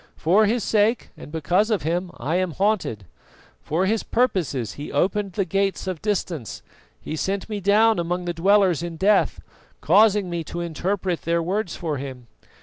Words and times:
For 0.17 0.47
his 0.47 0.63
sake 0.63 1.11
and 1.15 1.31
because 1.31 1.69
of 1.69 1.83
him 1.83 2.09
I 2.17 2.35
am 2.37 2.53
haunted. 2.53 3.05
For 3.61 3.85
his 3.85 4.01
own 4.01 4.07
purposes 4.09 4.73
he 4.73 4.91
opened 4.91 5.33
the 5.33 5.45
gates 5.45 5.85
of 5.85 6.01
Distance, 6.01 6.63
he 6.99 7.15
sent 7.15 7.47
me 7.47 7.59
down 7.59 7.99
among 7.99 8.25
the 8.25 8.33
dwellers 8.33 8.81
in 8.81 8.95
Death, 8.97 9.41
causing 9.79 10.27
me 10.27 10.43
to 10.45 10.59
interpret 10.59 11.21
their 11.21 11.43
words 11.43 11.75
for 11.75 11.97
him. 11.99 12.25